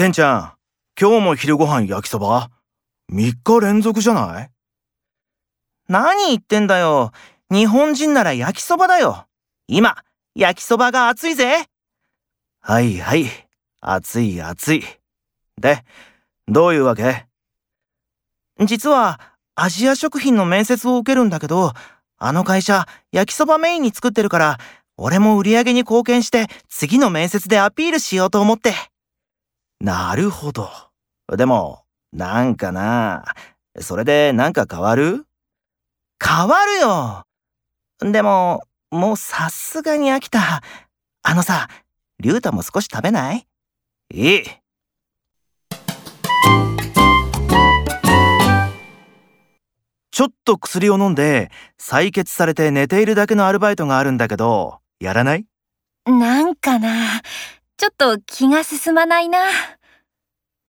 [0.00, 0.52] ケンちゃん、
[0.98, 2.50] 今日も昼ご飯焼きそば
[3.12, 4.50] ?3 日連続じゃない？
[5.90, 7.12] 何言ってんだよ。
[7.50, 9.26] 日本人なら焼きそばだよ。
[9.68, 9.98] 今、
[10.34, 11.66] 焼きそばが熱いぜ。
[12.62, 13.26] はいはい。
[13.82, 14.82] 熱い熱い。
[15.60, 15.84] で、
[16.48, 17.26] どういうわけ？
[18.58, 19.20] 実は、
[19.54, 21.74] アジア食品の面接を受けるんだけど、
[22.16, 24.58] あの会社、焼きそばメインに作ってるから、
[24.96, 28.72] 俺も売り上げに貢献して次の面接でアピールしようと思って。
[29.80, 30.68] なるほど。
[31.36, 33.24] でも、なんかな。
[33.78, 35.24] それでなんか変わる？
[36.22, 37.24] 変わるよ。
[38.00, 40.62] でも、もうさすがに飽きた。
[41.22, 41.68] あのさ、
[42.18, 43.46] リュウタも少し食べない？
[44.12, 44.42] いい。
[50.10, 55.46] ちょっと薬を飲んで採血されて寝ているだけのアルバイトがあるんだけど、やらない？
[56.06, 57.22] なんかな。
[57.80, 59.38] ちょっと気が進まないな。